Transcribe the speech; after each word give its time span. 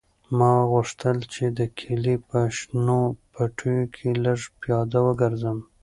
ما 0.37 0.53
غوښتل 0.71 1.17
چې 1.33 1.43
د 1.57 1.59
کلي 1.79 2.15
په 2.27 2.37
شنو 2.57 2.99
پټیو 3.33 3.81
کې 3.95 4.09
لږ 4.25 4.39
پیاده 4.61 4.99
وګرځم. 5.07 5.57